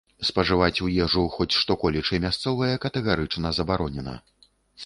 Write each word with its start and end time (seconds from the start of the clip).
Спажываць 0.27 0.81
у 0.85 0.89
ежу 1.07 1.25
хоць 1.35 1.57
што-колечы 1.59 2.21
мясцовае 2.25 2.71
катэгарычна 2.87 3.53
забаронена. 3.59 4.19